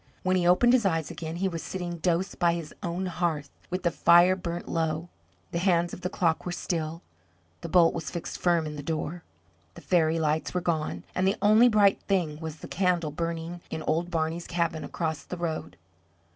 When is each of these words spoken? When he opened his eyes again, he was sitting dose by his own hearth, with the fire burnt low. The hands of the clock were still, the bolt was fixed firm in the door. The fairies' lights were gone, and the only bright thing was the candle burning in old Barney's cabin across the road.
When 0.23 0.35
he 0.35 0.47
opened 0.47 0.73
his 0.73 0.83
eyes 0.83 1.11
again, 1.11 1.35
he 1.35 1.47
was 1.47 1.61
sitting 1.61 1.97
dose 1.97 2.33
by 2.33 2.53
his 2.55 2.73
own 2.81 3.05
hearth, 3.05 3.51
with 3.69 3.83
the 3.83 3.91
fire 3.91 4.35
burnt 4.35 4.67
low. 4.67 5.09
The 5.51 5.59
hands 5.59 5.93
of 5.93 6.01
the 6.01 6.09
clock 6.09 6.43
were 6.43 6.51
still, 6.51 7.03
the 7.61 7.69
bolt 7.69 7.93
was 7.93 8.09
fixed 8.09 8.39
firm 8.39 8.65
in 8.65 8.75
the 8.77 8.81
door. 8.81 9.21
The 9.75 9.81
fairies' 9.81 10.19
lights 10.19 10.55
were 10.55 10.59
gone, 10.59 11.03
and 11.13 11.27
the 11.27 11.35
only 11.39 11.69
bright 11.69 12.01
thing 12.07 12.39
was 12.39 12.55
the 12.55 12.67
candle 12.67 13.11
burning 13.11 13.61
in 13.69 13.83
old 13.83 14.09
Barney's 14.09 14.47
cabin 14.47 14.83
across 14.83 15.21
the 15.23 15.37
road. 15.37 15.77